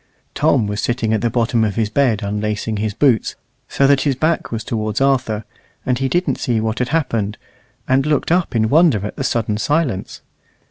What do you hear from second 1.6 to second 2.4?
of his bed